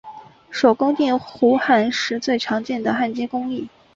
[0.49, 3.69] 手工电弧焊最常见的焊接工艺。